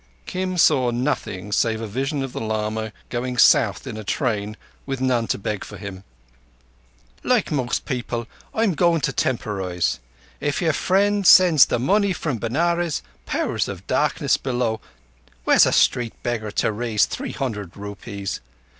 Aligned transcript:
Kim 0.25 0.57
saw 0.57 0.89
nothing 0.89 1.51
save 1.51 1.79
a 1.79 1.85
vision 1.85 2.23
of 2.23 2.33
the 2.33 2.41
lama 2.41 2.91
going 3.11 3.37
south 3.37 3.85
in 3.85 3.97
a 3.97 4.03
train 4.03 4.57
with 4.87 4.99
none 4.99 5.27
to 5.27 5.37
beg 5.37 5.63
for 5.63 5.77
him. 5.77 6.03
"Like 7.23 7.51
most 7.51 7.85
people, 7.85 8.25
I'm 8.51 8.73
going 8.73 9.01
to 9.01 9.13
temporize. 9.13 9.99
If 10.39 10.59
your 10.59 10.73
friend 10.73 11.27
sends 11.27 11.65
the 11.67 11.77
money 11.77 12.13
from 12.13 12.39
Benares—Powers 12.39 13.67
of 13.67 13.85
Darkness 13.85 14.37
below, 14.37 14.81
where's 15.43 15.67
a 15.67 15.71
street 15.71 16.15
beggar 16.23 16.49
to 16.49 16.71
raise 16.71 17.05
three 17.05 17.33
hundred 17.33 17.77
rupees? 17.77 18.39